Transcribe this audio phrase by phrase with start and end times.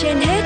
[0.00, 0.42] trên hết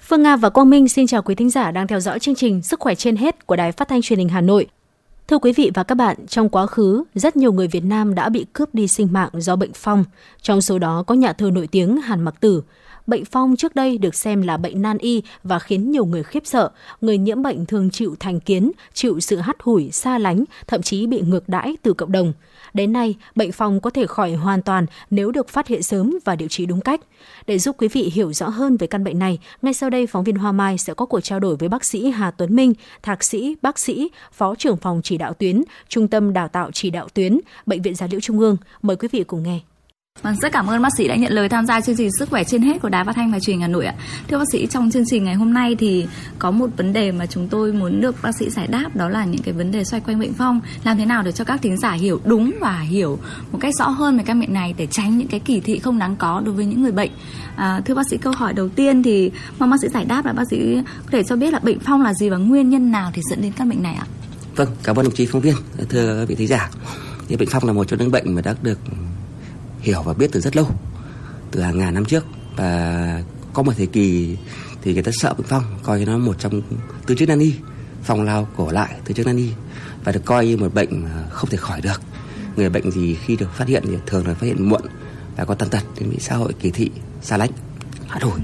[0.00, 2.62] Phương Nga và Quang Minh xin chào quý thính giả đang theo dõi chương trình
[2.62, 4.66] Sức khỏe trên hết của Đài Phát thanh Truyền hình Hà Nội.
[5.32, 8.28] Thưa quý vị và các bạn, trong quá khứ, rất nhiều người Việt Nam đã
[8.28, 10.04] bị cướp đi sinh mạng do bệnh phong.
[10.42, 12.62] Trong số đó có nhà thơ nổi tiếng Hàn Mặc Tử.
[13.06, 16.46] Bệnh phong trước đây được xem là bệnh nan y và khiến nhiều người khiếp
[16.46, 16.70] sợ.
[17.00, 21.06] Người nhiễm bệnh thường chịu thành kiến, chịu sự hắt hủi, xa lánh, thậm chí
[21.06, 22.32] bị ngược đãi từ cộng đồng.
[22.74, 26.36] Đến nay, bệnh phong có thể khỏi hoàn toàn nếu được phát hiện sớm và
[26.36, 27.00] điều trị đúng cách.
[27.46, 30.24] Để giúp quý vị hiểu rõ hơn về căn bệnh này, ngay sau đây phóng
[30.24, 33.24] viên Hoa Mai sẽ có cuộc trao đổi với bác sĩ Hà Tuấn Minh, thạc
[33.24, 37.08] sĩ, bác sĩ, phó trưởng phòng chỉ đạo tuyến, Trung tâm Đào tạo Chỉ đạo
[37.14, 38.56] tuyến, Bệnh viện Gia Liễu Trung ương.
[38.82, 39.60] Mời quý vị cùng nghe.
[40.22, 42.44] Vâng, rất cảm ơn bác sĩ đã nhận lời tham gia chương trình Sức khỏe
[42.44, 43.94] trên hết của Đài Phát thanh và Truyền Hà Nội ạ.
[44.28, 46.06] Thưa bác sĩ, trong chương trình ngày hôm nay thì
[46.38, 49.24] có một vấn đề mà chúng tôi muốn được bác sĩ giải đáp đó là
[49.24, 51.76] những cái vấn đề xoay quanh bệnh phong, làm thế nào để cho các thính
[51.76, 53.18] giả hiểu đúng và hiểu
[53.52, 55.98] một cách rõ hơn về căn bệnh này để tránh những cái kỳ thị không
[55.98, 57.10] đáng có đối với những người bệnh.
[57.56, 60.32] À, thưa bác sĩ, câu hỏi đầu tiên thì mong bác sĩ giải đáp là
[60.32, 63.10] bác sĩ có thể cho biết là bệnh phong là gì và nguyên nhân nào
[63.14, 64.06] thì dẫn đến căn bệnh này ạ?
[64.56, 65.54] Vâng, cảm ơn đồng chí phóng viên.
[65.88, 66.70] Thưa vị thính giả,
[67.28, 68.78] thì bệnh phong là một trong những bệnh mà đã được
[69.82, 70.66] hiểu và biết từ rất lâu,
[71.50, 72.24] từ hàng ngàn năm trước.
[72.56, 74.36] Và có một thời kỳ
[74.82, 76.62] thì người ta sợ bệnh phong coi nó một trong
[77.06, 77.54] tứ chức nan y
[78.02, 79.48] phong lao cổ lại tứ chức nan y,
[80.04, 82.02] và được coi như một bệnh không thể khỏi được.
[82.56, 84.82] Người bệnh gì khi được phát hiện thì thường là phát hiện muộn
[85.36, 86.90] và có tàn tật, nên bị xã hội kỳ thị,
[87.22, 87.50] xa lánh,
[88.08, 88.40] hạ đổi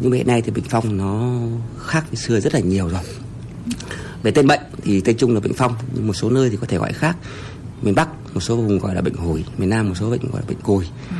[0.00, 1.38] nhưng mà hiện nay thì bệnh phong nó
[1.78, 3.00] khác với xưa rất là nhiều rồi.
[4.22, 6.66] Về tên bệnh thì tên chung là bệnh phong, nhưng một số nơi thì có
[6.66, 7.16] thể gọi khác.
[7.82, 10.40] Miền Bắc một số vùng gọi là bệnh hủi miền Nam một số bệnh gọi
[10.40, 11.16] là bệnh cùi ừ.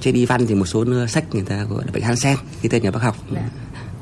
[0.00, 2.82] trên y văn thì một số sách người ta gọi là bệnh Hansen cái tên
[2.82, 3.16] nhà bác học.
[3.34, 3.50] Dạ.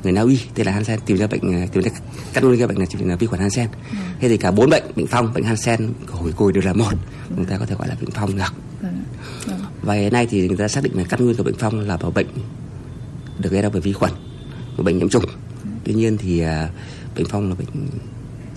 [0.03, 1.91] người Na Uy tên là Hansen tìm ra bệnh tìm ra
[2.33, 3.67] căn nguyên cái bệnh này chỉ là vi khuẩn Hansen.
[3.91, 3.97] Ừ.
[4.19, 6.93] thế thì cả bốn bệnh bệnh phong bệnh Hansen hủi cùi đều là một.
[7.35, 8.53] Người ta có thể gọi là bệnh phong được.
[8.81, 9.53] Ừ.
[9.81, 11.97] và hiện nay thì người ta xác định là căn nguyên của bệnh phong là
[11.97, 12.27] bệnh
[13.39, 14.11] được gây ra bởi vi khuẩn
[14.77, 15.25] một bệnh nhiễm trùng.
[15.83, 16.47] Tuy nhiên thì uh,
[17.15, 17.87] bệnh phong là bệnh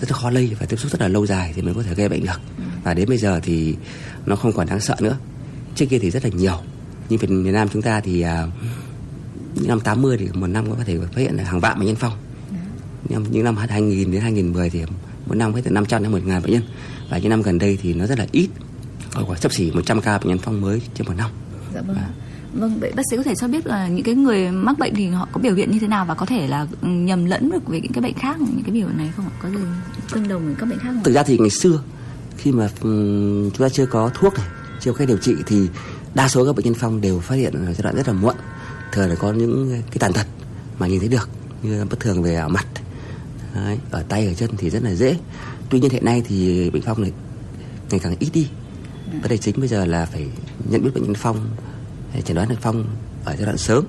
[0.00, 1.94] rất là khó lây và tiếp xúc rất là lâu dài thì mới có thể
[1.94, 2.40] gây bệnh được
[2.82, 3.76] và đến bây giờ thì
[4.26, 5.16] nó không còn đáng sợ nữa.
[5.74, 6.58] Trước kia thì rất là nhiều.
[7.08, 8.28] Nhưng Việt miền Nam chúng ta thì uh,
[9.54, 11.96] những năm 80 thì một năm có thể phát hiện là hàng vạn bệnh nhân
[11.96, 12.12] phong.
[13.08, 14.82] Nhưng những năm 2000 đến 2010 thì
[15.26, 16.62] một năm hết từ 500 đến 1 ngàn bệnh nhân.
[17.10, 18.48] Và những năm gần đây thì nó rất là ít.
[19.12, 21.30] Khoảng sắp xỉ 100 ca bệnh nhân phong mới trên một năm.
[21.74, 21.96] Dạ vâng.
[21.96, 22.08] Và,
[22.52, 25.06] Vâng, vậy bác sĩ có thể cho biết là những cái người mắc bệnh thì
[25.06, 27.80] họ có biểu hiện như thế nào và có thể là nhầm lẫn được với
[27.80, 29.32] những cái bệnh khác những cái biểu hiện này không ạ?
[29.42, 29.56] Có gì
[30.12, 31.02] tương đồng với các bệnh khác không?
[31.04, 31.82] Thực ra thì ngày xưa
[32.42, 34.46] khi mà ừ, chúng ta chưa có thuốc này,
[34.80, 35.68] chưa có cách điều trị thì
[36.14, 38.34] đa số các bệnh nhân phong đều phát hiện ở giai đoạn rất là muộn.
[38.92, 40.26] Thường là có những cái tàn tật
[40.78, 41.28] mà nhìn thấy được
[41.62, 42.66] như bất thường về ở mặt,
[43.54, 45.16] Đấy, ở tay ở chân thì rất là dễ.
[45.70, 47.12] Tuy nhiên hiện nay thì bệnh phong này
[47.90, 48.48] ngày càng ít đi.
[49.20, 50.26] Vấn đề chính bây giờ là phải
[50.68, 51.48] nhận biết bệnh nhân phong
[52.24, 52.84] chẩn đoán bệnh phong
[53.24, 53.84] ở giai đoạn sớm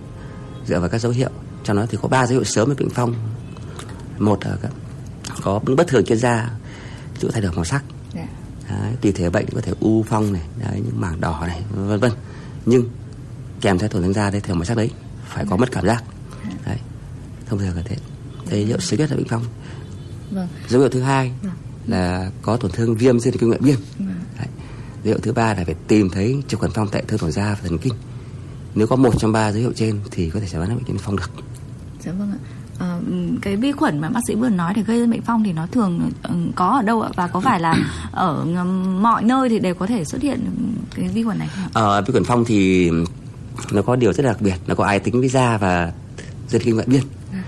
[0.68, 1.30] dựa vào các dấu hiệu
[1.64, 3.14] trong đó thì có ba dấu hiệu sớm về bệnh phong
[4.18, 4.58] một là
[5.41, 6.50] có những bất thường trên da
[7.20, 7.84] ví thay đổi màu sắc
[8.16, 8.30] yeah.
[8.69, 8.78] Dạ.
[8.81, 12.00] đấy, tùy thể bệnh có thể u phong này đấy, những mảng đỏ này vân
[12.00, 12.12] vân
[12.66, 12.90] nhưng
[13.62, 14.90] kèm theo tổn thương da đây theo màu sắc đấy
[15.25, 16.03] phải có mất cảm giác
[16.44, 16.56] dạ.
[16.66, 16.78] đấy
[17.46, 17.96] thông thường là thế
[18.46, 19.44] thế dấu hiệu sớm nhất là bệnh phong
[20.31, 20.47] vâng.
[20.69, 21.52] dấu hiệu thứ hai vâng.
[21.88, 24.16] là có tổn thương viêm trên kinh nguyện biên vâng.
[24.38, 24.47] đấy.
[25.03, 27.53] dấu hiệu thứ ba là phải tìm thấy trực khuẩn phong tại thương tổn da
[27.53, 27.94] và thần kinh
[28.75, 30.97] nếu có một trong ba dấu hiệu trên thì có thể chẩn đoán bệnh nhân
[31.00, 31.31] phong được
[32.00, 32.40] dạ vâng ạ
[32.84, 33.00] à,
[33.42, 35.68] cái vi khuẩn mà bác sĩ vừa nói thì gây ra bệnh phong thì nó
[35.68, 37.76] thường ừ, có ở đâu ạ và có phải là
[38.12, 38.46] ở
[39.02, 40.40] mọi nơi thì đều có thể xuất hiện
[40.96, 41.68] cái vi khuẩn này không?
[41.74, 42.92] Ờ, vi khuẩn phong thì
[43.72, 45.92] nó có điều rất là đặc biệt nó có ai tính với da và
[46.50, 47.44] dây kinh ngoại biên à.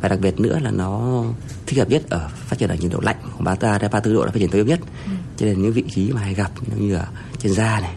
[0.00, 1.22] và đặc biệt nữa là nó
[1.66, 4.14] thích hợp nhất ở phát triển ở nhiệt độ lạnh khoảng ba ta ba tư
[4.14, 5.12] độ là phát triển tối ưu nhất ừ.
[5.36, 7.06] cho nên những vị trí mà hay gặp như ở
[7.38, 7.94] trên da này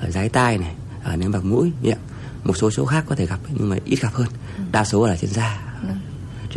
[0.00, 1.98] ở dái tai này ở nếm bằng mũi miệng
[2.44, 4.62] một số chỗ khác có thể gặp nhưng mà ít gặp hơn ừ.
[4.72, 5.67] đa số là trên da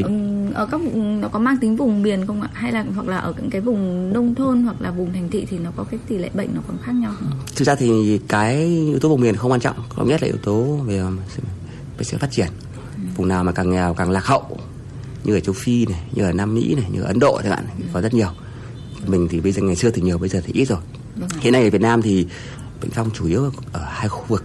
[0.03, 0.53] ừ.
[0.53, 3.17] ở các vùng nó có mang tính vùng miền không ạ hay là hoặc là
[3.17, 5.99] ở những cái vùng nông thôn hoặc là vùng thành thị thì nó có cái
[6.07, 7.29] tỷ lệ bệnh nó còn khác nhau không?
[7.55, 10.37] thực ra thì cái yếu tố vùng miền không quan trọng có nhất là yếu
[10.43, 11.01] tố về
[11.97, 12.47] về sự phát triển
[12.95, 13.03] ừ.
[13.15, 14.57] vùng nào mà càng nghèo càng lạc hậu
[15.23, 17.51] như ở châu phi này như ở nam mỹ này như ở ấn độ chẳng
[17.51, 17.85] hạn ừ.
[17.93, 18.29] có rất nhiều
[19.07, 20.79] mình thì bây giờ ngày xưa thì nhiều bây giờ thì ít rồi
[21.15, 22.27] vâng hiện nay ở việt nam thì
[22.81, 24.43] bệnh phong chủ yếu ở hai khu vực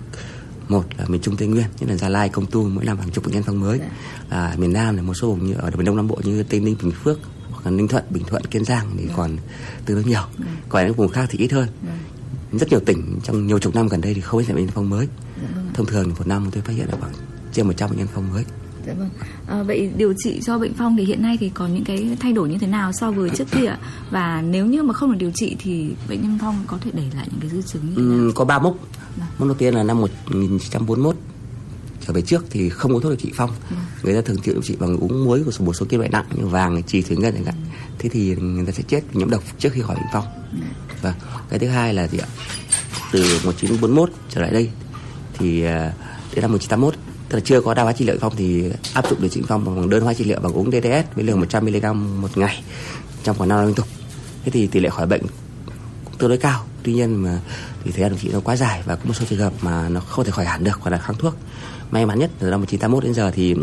[0.68, 3.10] một là miền trung tây nguyên như là gia lai công tu mỗi năm hàng
[3.10, 3.80] chục bệnh nhân phong mới.
[4.28, 6.60] À, miền nam là một số vùng như ở miền đông nam bộ như tây
[6.60, 7.18] ninh bình phước
[7.50, 9.36] hoặc là ninh thuận bình thuận kiên giang thì còn
[9.84, 10.22] tương đối nhiều.
[10.68, 11.68] Còn những vùng khác thì ít hơn.
[12.52, 14.90] Rất nhiều tỉnh trong nhiều chục năm gần đây thì không biết là bệnh phong
[14.90, 15.08] mới.
[15.74, 17.12] Thông thường một năm tôi phát hiện là khoảng
[17.52, 18.44] trên 100 bệnh nhân phong mới.
[18.86, 19.10] Dạ vâng.
[19.46, 22.32] À, vậy điều trị cho bệnh phong thì hiện nay thì có những cái thay
[22.32, 23.76] đổi như thế nào so với trước kia?
[24.10, 27.06] Và nếu như mà không được điều trị thì bệnh nhân phong có thể đẩy
[27.16, 28.10] lại những cái dư chứng như thế nào?
[28.10, 28.76] Ừm, có ba mốc
[29.16, 29.28] Vâng.
[29.38, 31.16] mốc đầu tiên là năm 1941
[32.06, 33.50] trở về trước thì không có thuốc điều trị phong.
[34.02, 36.46] Người ta thường điều trị bằng uống muối của một số kim loại nặng như
[36.46, 37.54] vàng trì thủy ngân chẳng hạn.
[37.98, 40.24] Thế thì người ta sẽ chết vì nhiễm độc trước khi khỏi bệnh phong.
[41.02, 41.14] Và
[41.48, 42.26] cái thứ hai là gì ạ?
[43.12, 44.70] Từ 1941 trở lại đây
[45.38, 45.92] thì à,
[46.34, 46.94] đến năm 1981
[47.28, 49.64] tức là chưa có đa hóa trị liệu phong thì áp dụng điều trị phong
[49.64, 52.62] bằng đơn hóa trị liệu bằng uống DDS với liều 100 mg một ngày
[53.24, 53.86] trong khoảng 5 năm liên tục.
[54.44, 55.22] Thế thì tỷ lệ khỏi bệnh
[56.04, 57.41] cũng tương đối cao tuy nhiên mà
[57.85, 59.88] thì thời gian điều trị nó quá dài và có một số trường hợp mà
[59.88, 61.35] nó không thể khỏi hẳn được hoặc là kháng thuốc.
[61.91, 63.55] May mắn nhất từ năm 1981 đến giờ thì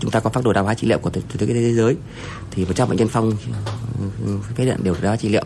[0.00, 1.96] chúng ta có phác đồ đa hóa trị liệu của y tế thế giới.
[2.50, 3.32] Thì 100 bệnh nhân phong
[4.26, 5.44] ừ, phát hiện đều đa hóa trị liệu.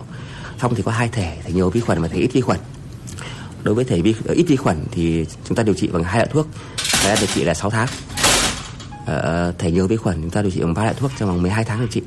[0.58, 2.58] Phong thì có hai thể thể nhiều vi khuẩn và thể ít vi khuẩn.
[3.62, 6.28] Đối với thể vi ít vi khuẩn thì chúng ta điều trị bằng hai loại
[6.32, 6.46] thuốc.
[6.92, 7.88] Thời gian điều trị là 6 tháng.
[9.06, 11.42] Ờ, thể nhiều vi khuẩn chúng ta điều trị bằng ba loại thuốc trong vòng
[11.42, 12.02] 12 tháng điều trị.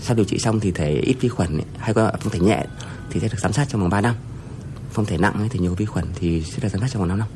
[0.00, 2.64] Sau điều trị xong thì thể ít vi khuẩn ấy, hay có thể nhẹ
[3.10, 4.14] thì sẽ được giám sát trong vòng 3 năm
[4.92, 7.08] phong thể nặng ấy, thì nhiều vi khuẩn thì sẽ được giám sát trong vòng
[7.08, 7.28] 5 năm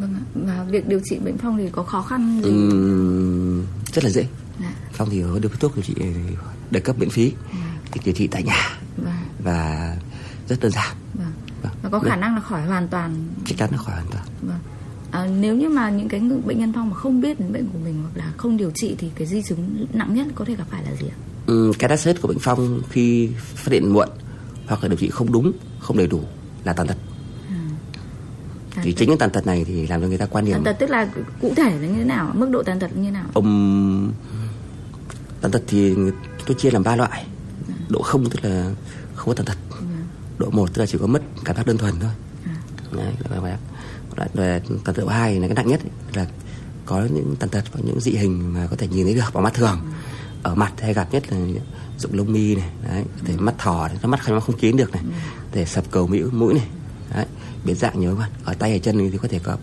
[0.00, 0.20] Vâng ạ.
[0.34, 2.50] Và việc điều trị bệnh phong thì có khó khăn gì?
[2.50, 4.26] Ừm, rất là dễ
[4.60, 4.72] Dạ.
[4.92, 5.94] phong thì có được thuốc điều trị
[6.70, 7.32] được cấp miễn phí
[7.92, 9.14] thì điều trị tại nhà Vâng.
[9.44, 9.96] và
[10.48, 11.32] rất đơn giản Vâng.
[11.62, 11.72] Vâng.
[11.82, 13.28] Và có khả năng là khỏi hoàn toàn.
[13.46, 14.58] chắc chắn là khỏi hoàn toàn Vâng.
[15.10, 17.78] À, nếu như mà những cái bệnh nhân phong mà không biết đến bệnh của
[17.84, 20.64] mình hoặc là không điều trị thì cái di chứng nặng nhất có thể gặp
[20.70, 21.16] phải là gì ạ?
[21.46, 24.08] Ừm, cái đắt của bệnh phong khi phát hiện muộn
[24.66, 26.20] hoặc là điều trị không đúng không đầy đủ
[26.64, 26.96] là tàn tật.
[28.74, 28.98] Tàn thì tật.
[28.98, 30.90] chính những tàn tật này thì làm cho người ta quan điểm Tàn tật tức
[30.90, 31.08] là
[31.40, 32.30] cụ thể là như thế nào?
[32.34, 33.24] Mức độ tàn tật như thế nào?
[33.34, 34.12] ông
[35.40, 35.94] tàn tật thì
[36.46, 37.26] tôi chia làm ba loại.
[37.88, 38.70] Độ không tức là
[39.14, 39.58] không có tàn tật.
[40.38, 42.10] Độ một tức là chỉ có mất cảm giác đơn thuần thôi.
[42.92, 43.40] Đấy, là.
[44.16, 46.26] Loại- loại tàn tật độ hai là cái nặng nhất ấy, là
[46.86, 49.44] có những tàn tật và những dị hình mà có thể nhìn thấy được bằng
[49.44, 49.80] mắt thường
[50.42, 51.38] ở mặt hay gặp nhất là
[51.98, 54.76] dụng lông mi này đấy có thể mắt thỏ này, nó mắt không không kín
[54.76, 55.02] được này
[55.36, 56.66] có thể sập cầu mũi mũi này
[57.14, 57.26] đấy
[57.64, 58.30] biến dạng nhiều hơn.
[58.44, 59.56] Ở tay ở chân thì có thể có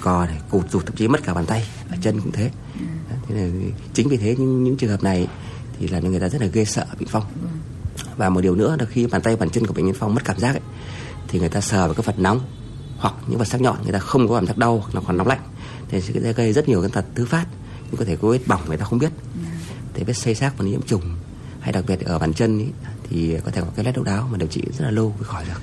[0.00, 2.50] cò này cụt rụt thậm chí mất cả bàn tay ở chân cũng thế.
[3.10, 3.48] Đấy, thế là
[3.94, 5.28] chính vì thế những, những trường hợp này
[5.78, 7.24] thì làm cho người ta rất là ghê sợ bị phong.
[8.16, 10.24] Và một điều nữa là khi bàn tay bàn chân của bệnh nhân phong mất
[10.24, 10.62] cảm giác ấy,
[11.28, 12.40] thì người ta sờ vào cái vật nóng
[12.98, 15.16] hoặc những vật sắc nhọn người ta không có cảm giác đau hoặc là còn
[15.16, 15.40] nóng lạnh
[15.88, 17.46] thì sẽ gây rất nhiều cái tật thứ phát
[17.90, 19.12] nhưng có thể có vết bỏng người ta không biết
[19.96, 21.02] thế vết xây xác và nhiễm trùng
[21.60, 22.66] hay đặc biệt ở bàn chân ý,
[23.10, 25.24] thì có thể có cái lét độc đáo mà điều trị rất là lâu mới
[25.24, 25.60] khỏi được.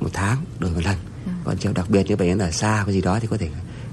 [0.00, 0.96] Một tháng đổi một lần.
[1.44, 3.50] Còn trường đặc biệt như bệnh nhân ở xa cái gì đó thì có thể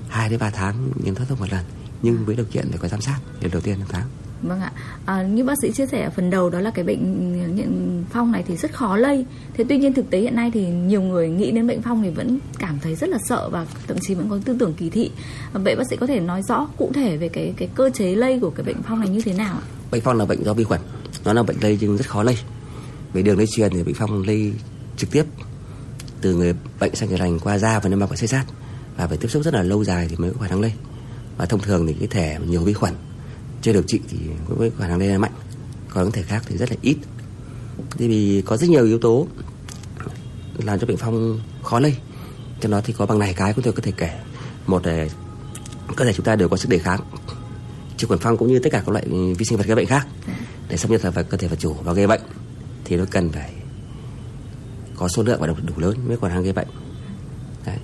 [0.09, 1.65] hai đến ba tháng nhân thoát thuốc một lần.
[2.01, 4.07] Nhưng với điều kiện phải có giám sát điều đầu tiên là tháng
[4.41, 4.71] Vâng ạ.
[5.05, 7.69] À, như bác sĩ chia sẻ ở phần đầu đó là cái bệnh ờ, nhiễm
[8.09, 9.25] phong này thì rất khó lây.
[9.53, 12.09] Thế tuy nhiên thực tế hiện nay thì nhiều người nghĩ đến bệnh phong thì
[12.09, 15.11] vẫn cảm thấy rất là sợ và thậm chí vẫn có tư tưởng kỳ thị.
[15.53, 18.15] À, Vậy bác sĩ có thể nói rõ cụ thể về cái cái cơ chế
[18.15, 19.65] lây của cái bệnh phong này như thế nào ạ?
[19.95, 20.81] bệnh phong là bệnh do vi khuẩn
[21.25, 22.37] nó là bệnh lây nhưng rất khó lây
[23.13, 24.53] về đường lây truyền thì bệnh phong lây
[24.97, 25.23] trực tiếp
[26.21, 28.45] từ người bệnh sang người lành qua da và niêm mạc và xây sát
[28.97, 30.73] và phải tiếp xúc rất là lâu dài thì mới có khả năng lây
[31.37, 32.93] và thông thường thì cái thể nhiều vi khuẩn
[33.65, 34.17] chưa điều trị thì
[34.47, 35.31] với khả năng lây lan mạnh
[35.89, 36.97] còn những thể khác thì rất là ít
[37.97, 39.27] thì vì có rất nhiều yếu tố
[40.57, 41.97] làm cho bệnh phong khó lây
[42.61, 44.19] trong đó thì có bằng này cái chúng tôi có thể kể
[44.67, 45.07] một là
[45.95, 46.99] cơ thể chúng ta đều có sức đề kháng
[47.97, 49.05] trực khuẩn phong cũng như tất cả các loại
[49.37, 50.07] vi sinh vật gây bệnh khác
[50.69, 52.21] để xâm nhập vào cơ thể vật chủ và gây bệnh
[52.85, 53.53] thì nó cần phải
[54.95, 56.67] có số lượng và độ đủ lớn mới còn năng gây bệnh
[57.65, 57.77] Đấy.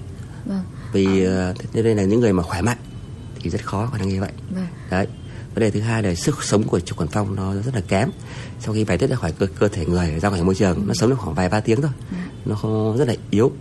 [0.45, 0.63] Vâng.
[0.93, 2.77] vì ờ, thế nên là những người mà khỏe mạnh
[3.39, 4.67] thì rất khó khả năng gây bệnh Vâng.
[4.89, 5.07] đấy
[5.53, 8.09] vấn đề thứ hai là sức sống của trực khuẩn phong nó rất là kém.
[8.59, 10.93] Sau khi bài tiết ra khỏi cơ, cơ thể người ra ngoài môi trường nó
[10.93, 11.91] sống được khoảng vài ba tiếng thôi.
[12.45, 13.51] Nó không rất là yếu.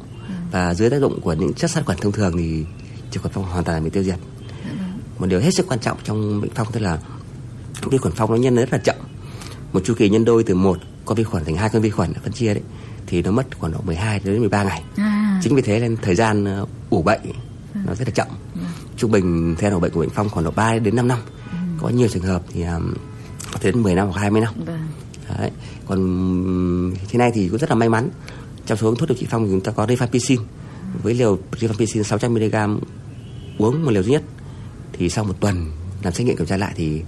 [0.50, 2.64] Và dưới tác dụng của những chất sát khuẩn thông thường thì
[3.10, 4.18] trực khuẩn phong hoàn toàn bị tiêu diệt.
[5.18, 6.98] Một điều hết sức quan trọng trong bệnh phong tức là
[7.90, 8.96] vi khuẩn phong nó nhân rất là chậm.
[9.72, 12.14] Một chu kỳ nhân đôi từ một con vi khuẩn thành hai con vi khuẩn
[12.14, 12.62] phân chia đấy
[13.06, 14.82] thì nó mất khoảng độ 12 đến 13 ngày.
[14.96, 17.20] À, chính vì thế nên thời gian ờ, ủ bệnh
[17.86, 18.26] nó rất là chậm.
[18.96, 21.18] Trung bình theo ủ bệnh của bệnh phong khoảng độ 3 đến 5 năm
[21.80, 22.94] có nhiều trường hợp thì um,
[23.52, 24.54] có thể đến 10 năm hoặc 20 năm.
[24.66, 24.88] Vâng.
[25.38, 25.50] Đấy.
[25.86, 28.10] còn ừm, thế này thì cũng rất là may mắn
[28.66, 30.38] trong số thuốc điều trị phong thì chúng ta có rifampicin.
[31.02, 32.80] Với liều rifampicin 600 mg
[33.58, 34.22] uống một liều duy nhất
[34.92, 35.70] thì sau một tuần
[36.02, 37.02] làm xét nghiệm kiểm tra lại thì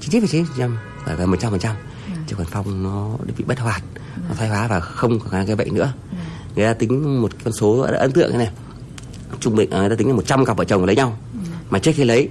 [0.00, 1.76] 99 trăm và gần 100 phần trăm.
[2.26, 3.82] Chứ còn phong nó bị bất hoạt
[4.28, 5.92] nó thoái hóa và không có khả năng gây bệnh nữa.
[6.56, 8.50] Người ta tính một con số ấn tượng thế này.
[9.40, 11.18] Trung bình ờ, người ta tính là 100 cặp vợ chồng lấy nhau.
[11.70, 12.28] Mà trước khi lấy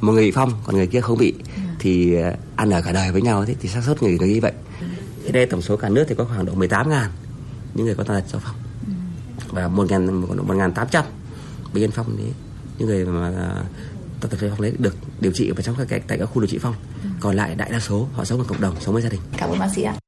[0.00, 1.34] một người bị phong còn người kia không bị.
[1.78, 4.40] Thì ờ, ăn ở cả đời với nhau thế thì xác suất người người bị
[4.40, 4.54] bệnh
[5.28, 7.10] thế đây tổng số cả nước thì có khoảng độ 18 ngàn
[7.74, 8.56] những người có tàn tật do phong.
[9.48, 10.14] Và một ngàn
[10.46, 11.04] một ngàn tám trăm
[11.72, 12.32] bệnh nhân phong đấy
[12.78, 13.32] những người mà
[14.20, 16.58] tật tật phong đấy được điều trị ở trong các tại các khu điều trị
[16.58, 16.74] phong.
[17.20, 19.20] Còn lại đại đa số họ sống ở cộng đồng sống với gia đình.
[19.36, 19.98] Cảm ơn bác sĩ ạ